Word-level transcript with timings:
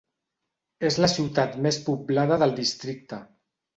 És 0.89 0.95
la 1.03 1.09
ciutat 1.15 1.55
més 1.67 1.79
poblada 1.91 2.39
del 2.45 2.59
districte. 2.61 3.21